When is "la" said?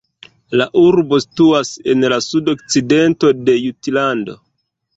0.59-0.65, 2.15-2.19